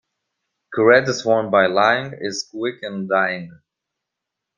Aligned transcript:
Credit 0.73 1.15
won 1.25 1.51
by 1.51 1.67
lying 1.67 2.13
is 2.19 2.47
quick 2.51 2.77
in 2.81 3.07
dying. 3.07 3.51